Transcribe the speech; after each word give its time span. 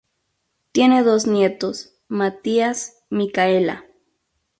Tiene 0.71 1.03
dos 1.03 1.27
nietos, 1.27 1.93
Mathías, 2.07 3.03
Micaela. 3.11 3.85